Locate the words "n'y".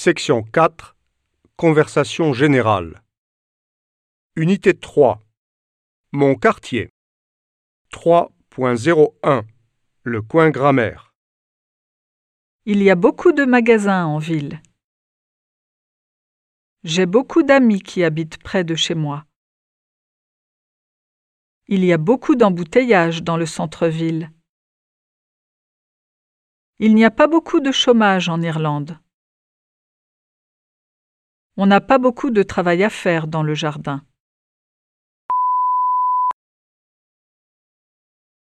26.94-27.04